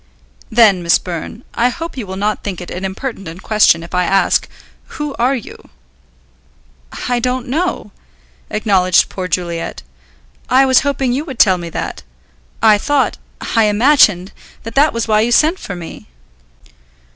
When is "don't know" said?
7.19-7.91